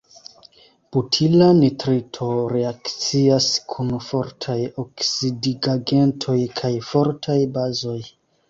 Butila 0.95 1.49
nitrito 1.57 2.29
reakcias 2.53 3.49
kun 3.73 3.93
fortaj 4.07 4.57
oksidigagentoj 4.85 6.39
kaj 6.63 6.75
fortaj 6.93 7.41
bazoj. 7.61 8.01